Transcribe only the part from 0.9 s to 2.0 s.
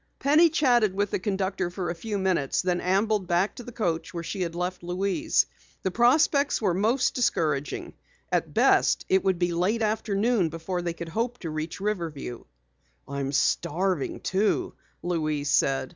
with the conductor for a